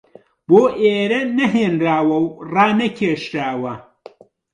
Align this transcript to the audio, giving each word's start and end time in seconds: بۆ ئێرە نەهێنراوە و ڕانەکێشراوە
بۆ 0.49 0.61
ئێرە 0.81 1.21
نەهێنراوە 1.37 2.17
و 2.25 2.27
ڕانەکێشراوە 2.53 3.73